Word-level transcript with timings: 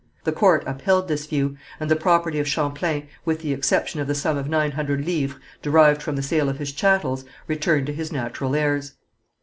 The 0.23 0.31
court 0.31 0.63
upheld 0.65 1.07
this 1.07 1.27
view, 1.27 1.57
and 1.79 1.87
the 1.91 1.95
property 1.95 2.39
of 2.39 2.47
Champlain, 2.47 3.07
with 3.23 3.41
the 3.41 3.53
exception 3.53 3.99
of 3.99 4.07
the 4.07 4.15
sum 4.15 4.35
of 4.35 4.49
nine 4.49 4.71
hundred 4.71 5.05
livres, 5.05 5.39
derived 5.61 6.01
from 6.01 6.15
the 6.15 6.23
sale 6.23 6.49
of 6.49 6.57
his 6.57 6.71
chattels, 6.71 7.23
returned 7.47 7.85
to 7.85 7.93
his 7.93 8.11
natural 8.11 8.55
heirs. 8.55 8.93